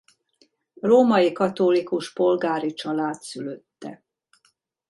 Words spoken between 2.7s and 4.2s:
család szülötte.